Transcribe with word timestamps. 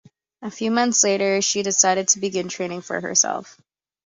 A 0.41 0.49
few 0.49 0.71
months 0.71 1.03
later, 1.03 1.43
she 1.43 1.61
decided 1.61 2.07
to 2.07 2.19
begin 2.19 2.49
training 2.49 2.81
for 2.81 2.99
herself. 2.99 3.61